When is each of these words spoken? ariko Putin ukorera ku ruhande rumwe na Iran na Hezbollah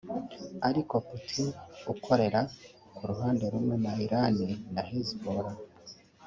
ariko 0.69 0.93
Putin 1.07 1.47
ukorera 1.93 2.39
ku 2.95 3.01
ruhande 3.09 3.43
rumwe 3.53 3.75
na 3.83 3.93
Iran 4.05 4.35
na 4.73 4.81
Hezbollah 4.89 5.55